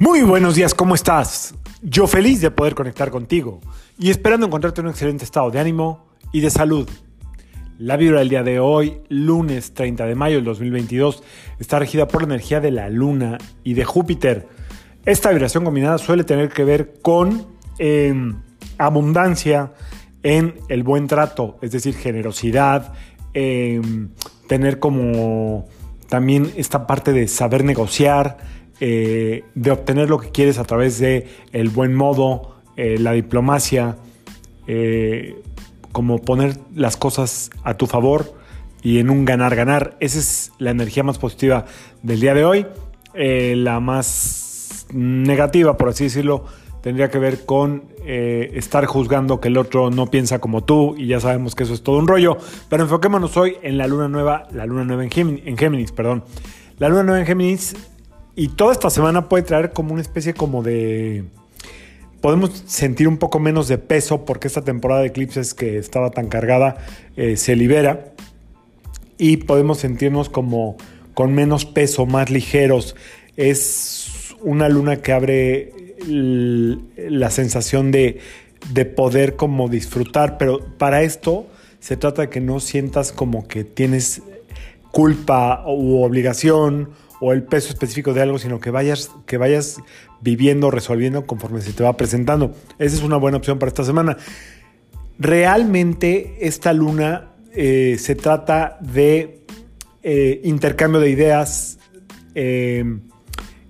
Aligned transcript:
Muy 0.00 0.22
buenos 0.22 0.54
días, 0.54 0.74
¿cómo 0.74 0.94
estás? 0.94 1.56
Yo 1.82 2.06
feliz 2.06 2.40
de 2.40 2.52
poder 2.52 2.76
conectar 2.76 3.10
contigo 3.10 3.60
y 3.98 4.10
esperando 4.10 4.46
encontrarte 4.46 4.80
en 4.80 4.86
un 4.86 4.92
excelente 4.92 5.24
estado 5.24 5.50
de 5.50 5.58
ánimo 5.58 6.06
y 6.30 6.40
de 6.40 6.50
salud. 6.50 6.88
La 7.78 7.96
vibra 7.96 8.20
del 8.20 8.28
día 8.28 8.44
de 8.44 8.60
hoy, 8.60 9.00
lunes 9.08 9.74
30 9.74 10.06
de 10.06 10.14
mayo 10.14 10.36
del 10.36 10.44
2022, 10.44 11.24
está 11.58 11.80
regida 11.80 12.06
por 12.06 12.22
la 12.22 12.26
energía 12.26 12.60
de 12.60 12.70
la 12.70 12.88
Luna 12.88 13.38
y 13.64 13.74
de 13.74 13.84
Júpiter. 13.84 14.46
Esta 15.04 15.30
vibración 15.30 15.64
combinada 15.64 15.98
suele 15.98 16.22
tener 16.22 16.48
que 16.48 16.62
ver 16.62 17.00
con 17.02 17.48
em, 17.80 18.40
abundancia 18.78 19.72
en 20.22 20.60
el 20.68 20.84
buen 20.84 21.08
trato, 21.08 21.58
es 21.60 21.72
decir, 21.72 21.96
generosidad, 21.96 22.92
em, 23.34 24.10
tener 24.46 24.78
como 24.78 25.66
también 26.08 26.52
esta 26.56 26.86
parte 26.86 27.12
de 27.12 27.26
saber 27.26 27.64
negociar, 27.64 28.38
eh, 28.80 29.44
de 29.56 29.70
obtener 29.72 30.08
lo 30.08 30.18
que 30.18 30.30
quieres 30.30 30.58
a 30.58 30.64
través 30.64 31.00
de 31.00 31.26
el 31.52 31.68
buen 31.68 31.94
modo, 31.94 32.54
eh, 32.76 32.96
la 32.98 33.10
diplomacia, 33.12 33.96
eh, 34.68 35.34
como 35.90 36.18
poner 36.18 36.56
las 36.76 36.96
cosas 36.96 37.50
a 37.64 37.74
tu 37.74 37.86
favor 37.86 38.32
y 38.82 38.98
en 38.98 39.10
un 39.10 39.24
ganar-ganar. 39.24 39.96
Esa 39.98 40.20
es 40.20 40.52
la 40.58 40.70
energía 40.70 41.02
más 41.02 41.18
positiva 41.18 41.64
del 42.02 42.20
día 42.20 42.34
de 42.34 42.44
hoy. 42.44 42.66
la 43.14 43.80
más 43.80 44.86
negativa, 44.92 45.76
por 45.76 45.88
así 45.88 46.04
decirlo, 46.04 46.44
tendría 46.82 47.10
que 47.10 47.18
ver 47.18 47.44
con 47.44 47.82
estar 48.06 48.86
juzgando 48.86 49.40
que 49.40 49.48
el 49.48 49.56
otro 49.56 49.90
no 49.90 50.06
piensa 50.06 50.38
como 50.38 50.62
tú 50.62 50.94
y 50.96 51.08
ya 51.08 51.18
sabemos 51.18 51.56
que 51.56 51.64
eso 51.64 51.74
es 51.74 51.82
todo 51.82 51.98
un 51.98 52.06
rollo. 52.06 52.36
Pero 52.68 52.84
enfoquémonos 52.84 53.36
hoy 53.36 53.56
en 53.62 53.76
la 53.76 53.88
luna 53.88 54.06
nueva, 54.08 54.46
la 54.52 54.66
luna 54.66 54.84
nueva 54.84 55.02
en 55.02 55.10
Géminis, 55.10 55.42
en 55.46 55.56
Géminis 55.56 55.90
perdón. 55.90 56.22
La 56.78 56.88
luna 56.88 57.02
nueva 57.02 57.20
en 57.20 57.26
Géminis 57.26 57.74
y 58.38 58.46
toda 58.46 58.72
esta 58.72 58.88
semana 58.88 59.28
puede 59.28 59.42
traer 59.42 59.72
como 59.72 59.92
una 59.94 60.00
especie 60.00 60.32
como 60.32 60.62
de... 60.62 61.24
Podemos 62.20 62.62
sentir 62.66 63.08
un 63.08 63.16
poco 63.16 63.40
menos 63.40 63.66
de 63.66 63.78
peso 63.78 64.24
porque 64.24 64.46
esta 64.46 64.62
temporada 64.62 65.00
de 65.00 65.08
eclipses 65.08 65.54
que 65.54 65.76
estaba 65.76 66.10
tan 66.10 66.28
cargada 66.28 66.76
eh, 67.16 67.36
se 67.36 67.56
libera 67.56 68.12
y 69.18 69.38
podemos 69.38 69.78
sentirnos 69.78 70.28
como 70.28 70.76
con 71.14 71.34
menos 71.34 71.64
peso, 71.64 72.06
más 72.06 72.30
ligeros. 72.30 72.94
Es 73.36 74.36
una 74.40 74.68
luna 74.68 74.98
que 74.98 75.12
abre 75.12 75.72
la 76.06 77.32
sensación 77.32 77.90
de, 77.90 78.20
de 78.72 78.84
poder 78.84 79.34
como 79.34 79.68
disfrutar, 79.68 80.38
pero 80.38 80.60
para 80.78 81.02
esto 81.02 81.48
se 81.80 81.96
trata 81.96 82.22
de 82.22 82.28
que 82.28 82.40
no 82.40 82.60
sientas 82.60 83.10
como 83.10 83.48
que 83.48 83.64
tienes 83.64 84.22
culpa 84.92 85.64
u 85.66 86.04
obligación 86.04 86.90
o 87.20 87.32
el 87.32 87.42
peso 87.42 87.68
específico 87.70 88.14
de 88.14 88.22
algo, 88.22 88.38
sino 88.38 88.60
que 88.60 88.70
vayas, 88.70 89.10
que 89.26 89.38
vayas 89.38 89.78
viviendo, 90.20 90.70
resolviendo 90.70 91.26
conforme 91.26 91.60
se 91.60 91.72
te 91.72 91.82
va 91.82 91.96
presentando. 91.96 92.54
Esa 92.78 92.96
es 92.96 93.02
una 93.02 93.16
buena 93.16 93.38
opción 93.38 93.58
para 93.58 93.68
esta 93.68 93.84
semana. 93.84 94.16
Realmente 95.18 96.36
esta 96.40 96.72
luna 96.72 97.32
eh, 97.52 97.96
se 97.98 98.14
trata 98.14 98.78
de 98.80 99.40
eh, 100.02 100.40
intercambio 100.44 101.00
de 101.00 101.10
ideas, 101.10 101.78
eh, 102.34 102.84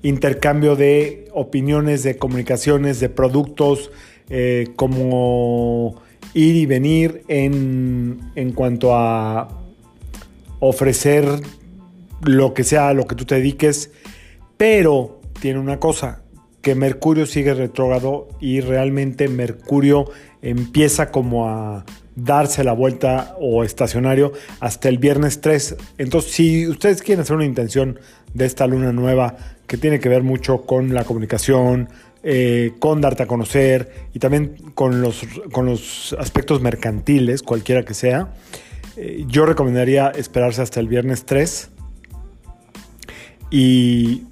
intercambio 0.03 0.77
de 0.77 1.29
opiniones, 1.33 2.03
de 2.03 2.17
comunicaciones, 2.17 3.01
de 3.01 3.09
productos, 3.09 3.91
como 4.77 6.03
ir 6.35 6.57
y 6.57 6.67
venir 6.67 7.23
en, 7.29 8.21
en 8.35 8.53
cuanto 8.53 8.95
a 8.95 9.49
ofrecer 10.61 11.25
lo 12.23 12.55
que 12.55 12.65
sea 12.65 12.89
a 12.89 12.95
lo 12.95 13.07
que 13.07 13.15
tú 13.15 13.25
te 13.25 13.37
dediques, 13.37 13.91
pero 14.57 15.21
tiene 15.41 15.61
una 15.61 15.79
cosa, 15.79 16.23
que 16.63 16.75
Mercurio 16.75 17.27
sigue 17.27 17.55
retrógrado 17.55 18.29
y 18.41 18.61
realmente 18.61 19.29
Mercurio 19.29 20.11
empieza 20.43 21.11
como 21.11 21.49
a 21.49 21.85
darse 22.17 22.65
la 22.65 22.73
vuelta 22.73 23.37
o 23.41 23.63
estacionario 23.63 24.33
hasta 24.61 24.89
el 24.89 24.99
viernes 24.99 25.41
3. 25.41 25.77
Entonces, 25.99 26.33
si 26.33 26.67
ustedes 26.67 27.03
quieren 27.03 27.23
hacer 27.23 27.37
una 27.37 27.45
intención 27.45 28.01
de 28.35 28.45
esta 28.45 28.67
luna 28.67 28.93
nueva 28.93 29.37
que 29.67 29.77
tiene 29.77 30.01
que 30.01 30.09
ver 30.09 30.23
mucho 30.23 30.63
con 30.63 30.95
la 30.95 31.05
comunicación, 31.05 31.89
eh, 32.25 32.73
con 32.81 33.01
darte 33.01 33.23
a 33.23 33.27
conocer 33.27 34.09
y 34.13 34.19
también 34.19 34.57
con 34.75 35.01
los, 35.01 35.23
con 35.53 35.67
los 35.67 36.17
aspectos 36.19 36.61
mercantiles, 36.61 37.43
cualquiera 37.43 37.85
que 37.85 37.95
sea, 37.95 38.35
eh, 38.97 39.25
yo 39.29 39.47
recomendaría 39.47 40.09
esperarse 40.09 40.61
hasta 40.61 40.81
el 40.81 40.89
viernes 40.89 41.25
3 41.25 41.71
y 43.51 44.25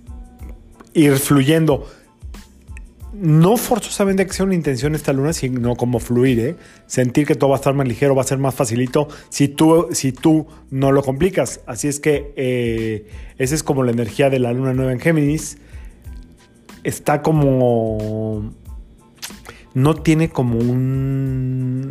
ir 0.95 1.17
fluyendo. 1.19 1.87
No 3.13 3.57
forzosamente 3.57 4.27
que 4.27 4.33
sea 4.35 4.45
una 4.45 4.55
intención 4.55 4.95
esta 4.95 5.13
luna, 5.13 5.33
sino 5.33 5.75
como 5.75 6.01
fluir, 6.01 6.39
¿eh? 6.41 6.57
sentir 6.87 7.27
que 7.27 7.35
todo 7.35 7.51
va 7.51 7.57
a 7.57 7.61
estar 7.61 7.73
más 7.73 7.89
ligero, 7.89 8.15
va 8.15 8.21
a 8.21 8.27
ser 8.27 8.37
más 8.37 8.55
facilito 8.55 9.09
si 9.31 9.49
tú, 9.49 9.89
si 9.93 10.13
tú 10.13 10.47
no 10.71 10.93
lo 10.93 11.03
complicas. 11.03 11.61
Así 11.67 11.89
es 11.89 11.99
que 11.99 12.35
eh, 12.37 13.07
esa 13.39 13.55
es 13.55 13.63
como 13.63 13.85
la 13.85 13.93
energía 13.93 14.29
de 14.29 14.39
la 14.39 14.53
luna 14.53 14.75
nueva 14.75 14.93
en 14.93 15.01
Géminis. 15.01 15.59
Está 16.85 17.23
como... 17.23 18.53
No 19.73 19.95
tiene 19.95 20.31
como 20.31 20.59
un 20.59 21.89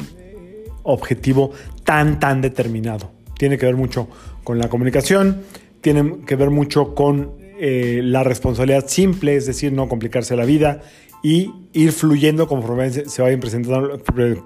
objetivo 0.84 1.52
tan, 1.84 2.20
tan 2.20 2.42
determinado. 2.42 3.12
Tiene 3.38 3.58
que 3.58 3.66
ver 3.66 3.76
mucho 3.76 4.08
con 4.44 4.60
la 4.60 4.70
comunicación 4.70 5.42
tienen 5.86 6.26
que 6.26 6.36
ver 6.36 6.50
mucho 6.50 6.96
con 6.96 7.34
eh, 7.60 8.02
la 8.04 8.24
responsabilidad 8.24 8.88
simple, 8.88 9.36
es 9.36 9.46
decir, 9.46 9.72
no 9.72 9.88
complicarse 9.88 10.36
la 10.36 10.44
vida 10.44 10.82
y 11.22 11.54
ir 11.74 11.92
fluyendo 11.92 12.48
conforme 12.48 12.90
se 12.90 13.22
vayan 13.22 13.40
presentando, 13.40 14.02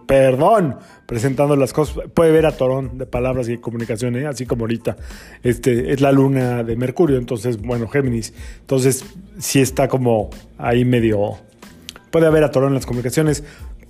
perdón, 0.05 0.75
presentando 1.05 1.55
las 1.55 1.71
cosas. 1.71 2.09
Puede 2.13 2.33
ver 2.33 2.45
a 2.45 2.51
Torón 2.51 2.97
de 2.97 3.05
palabras 3.05 3.47
y 3.47 3.57
comunicación, 3.57 4.17
¿eh? 4.17 4.27
así 4.27 4.45
como 4.45 4.63
ahorita. 4.63 4.97
Este, 5.41 5.93
es 5.93 6.01
la 6.01 6.11
luna 6.11 6.61
de 6.65 6.75
Mercurio, 6.75 7.17
entonces, 7.17 7.55
bueno, 7.61 7.87
Géminis. 7.87 8.33
Entonces, 8.59 9.05
sí 9.37 9.61
está 9.61 9.87
como 9.87 10.31
ahí 10.57 10.83
medio... 10.83 11.37
Puede 12.11 12.25
haber 12.25 12.43
a 12.43 12.51
Torón 12.51 12.69
en 12.69 12.75
las 12.75 12.85
comunicaciones. 12.85 13.45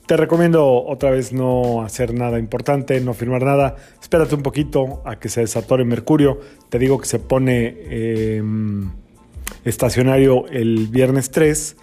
Te 0.09 0.17
recomiendo 0.17 0.85
otra 0.85 1.11
vez 1.11 1.33
no 1.33 1.83
hacer 1.83 2.15
nada 2.15 2.39
importante, 2.39 2.99
no 2.99 3.13
firmar 3.13 3.43
nada. 3.43 3.75
Espérate 4.01 4.33
un 4.33 4.41
poquito 4.41 5.03
a 5.05 5.19
que 5.19 5.29
se 5.29 5.41
desatore 5.41 5.85
Mercurio. 5.85 6.39
Te 6.69 6.79
digo 6.79 6.97
que 6.97 7.05
se 7.05 7.19
pone 7.19 7.75
em, 7.91 8.89
estacionario 9.63 10.47
el 10.47 10.87
viernes 10.87 11.29
3 11.29 11.77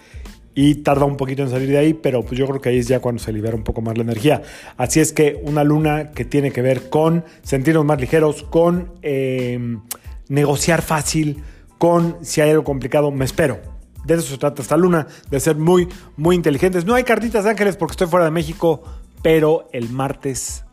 y 0.55 0.75
tarda 0.75 1.05
un 1.05 1.15
poquito 1.15 1.43
en 1.43 1.49
salir 1.49 1.69
de 1.69 1.77
ahí, 1.77 1.93
pero 1.93 2.21
pues 2.21 2.37
yo 2.37 2.45
creo 2.47 2.59
que 2.59 2.67
ahí 2.67 2.79
es 2.79 2.89
ya 2.89 2.99
cuando 2.99 3.23
se 3.23 3.31
libera 3.31 3.55
un 3.55 3.63
poco 3.63 3.79
más 3.79 3.95
la 3.97 4.03
energía. 4.03 4.41
Así 4.75 4.99
es 4.99 5.13
que 5.13 5.39
una 5.43 5.63
luna 5.63 6.11
que 6.11 6.25
tiene 6.25 6.51
que 6.51 6.61
ver 6.61 6.89
con 6.89 7.23
sentirnos 7.43 7.85
más 7.85 8.01
ligeros, 8.01 8.43
con 8.43 8.91
em, 9.03 9.83
negociar 10.27 10.81
fácil, 10.81 11.43
con 11.77 12.17
si 12.23 12.41
hay 12.41 12.49
algo 12.49 12.65
complicado, 12.65 13.09
me 13.09 13.23
espero 13.23 13.76
de 14.07 14.15
eso 14.15 14.29
se 14.29 14.37
trata 14.37 14.61
esta 14.61 14.77
luna, 14.77 15.07
de 15.29 15.39
ser 15.39 15.57
muy, 15.57 15.87
muy 16.15 16.35
inteligentes. 16.35 16.85
No 16.85 16.95
hay 16.95 17.03
cartitas 17.03 17.43
de 17.43 17.51
ángeles 17.51 17.75
porque 17.75 17.91
estoy 17.91 18.07
fuera 18.07 18.25
de 18.25 18.31
México, 18.31 18.83
pero 19.21 19.67
el 19.73 19.89
martes 19.89 20.63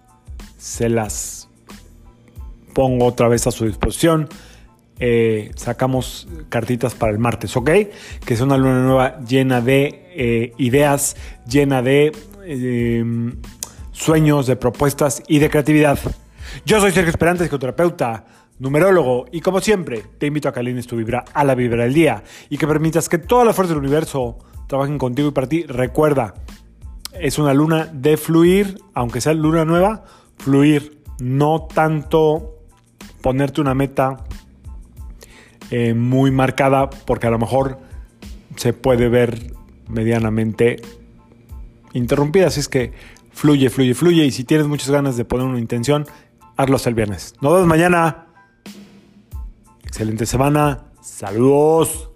se 0.56 0.89
las 0.89 1.49
pongo 2.75 3.06
otra 3.06 3.28
vez 3.28 3.47
a 3.47 3.50
su 3.50 3.67
disposición. 3.67 4.28
Eh, 5.00 5.50
sacamos 5.56 6.28
cartitas 6.49 6.95
para 6.95 7.11
el 7.11 7.19
martes, 7.19 7.56
¿ok? 7.56 7.71
Que 8.25 8.34
es 8.34 8.41
una 8.41 8.56
luna 8.56 8.81
nueva 8.81 9.19
llena 9.21 9.61
de 9.61 10.06
eh, 10.15 10.53
ideas, 10.59 11.16
llena 11.49 11.83
de 11.83 12.12
em, 12.47 13.34
sueños, 13.91 14.47
de 14.47 14.55
propuestas 14.55 15.25
y 15.27 15.41
de 15.41 15.51
creatividad. 15.51 15.99
Yo 16.65 16.81
soy 16.81 16.93
Sergio 16.93 17.11
Esperante, 17.11 17.43
psicoterapeuta 17.45 18.25
numerólogo, 18.59 19.27
y 19.33 19.41
como 19.41 19.60
siempre, 19.60 20.03
te 20.18 20.27
invito 20.27 20.48
a 20.48 20.53
que 20.53 20.60
alines 20.60 20.86
tu 20.86 20.97
vibra 20.97 21.24
a 21.33 21.45
la 21.45 21.54
vibra 21.54 21.84
del 21.84 21.95
día 21.95 22.22
y 22.48 22.59
que 22.59 22.66
permitas 22.66 23.09
que 23.09 23.18
todas 23.18 23.47
las 23.47 23.56
fuerzas 23.56 23.74
del 23.74 23.84
universo 23.84 24.39
trabajen 24.66 24.98
contigo 24.98 25.28
y 25.28 25.33
para 25.33 25.48
ti. 25.48 25.65
Recuerda, 25.65 26.34
es 27.12 27.39
una 27.39 27.54
luna 27.54 27.89
de 27.92 28.16
fluir, 28.16 28.78
aunque 28.95 29.21
sea 29.21 29.34
luna 29.34 29.65
nueva, 29.65 30.04
fluir, 30.39 30.98
no 31.21 31.66
tanto 31.72 32.59
ponerte 33.21 33.60
una 33.60 33.74
meta 33.74 34.24
eh, 35.71 35.95
muy 35.95 36.30
marcada, 36.30 36.91
porque 36.91 37.27
a 37.27 37.30
lo 37.30 37.39
mejor 37.39 37.78
se 38.57 38.72
puede 38.72 39.09
ver 39.09 39.53
medianamente 39.89 40.77
interrumpida. 41.92 42.48
Así 42.48 42.60
es 42.60 42.68
que 42.68 42.92
fluye, 43.33 43.71
fluye, 43.71 43.95
fluye. 43.95 44.24
Y 44.24 44.30
si 44.30 44.45
tienes 44.45 44.66
muchas 44.66 44.91
ganas 44.91 45.16
de 45.16 45.24
poner 45.24 45.47
una 45.47 45.59
intención, 45.59 46.07
hazlo 46.57 46.77
hasta 46.77 46.89
el 46.89 46.95
viernes. 46.95 47.34
Nos 47.41 47.53
vemos 47.53 47.66
mañana. 47.66 48.23
Excelente 49.95 50.27
semana. 50.27 50.91
Saludos. 51.01 52.14